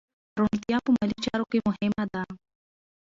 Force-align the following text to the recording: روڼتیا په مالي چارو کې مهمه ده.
روڼتیا 0.39 0.77
په 0.85 0.89
مالي 0.95 1.17
چارو 1.25 1.45
کې 1.51 1.59
مهمه 1.67 2.05
ده. 2.13 2.21